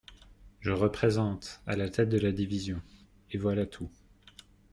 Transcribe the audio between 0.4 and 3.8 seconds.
Je représente, à la tête de la division… Et voilà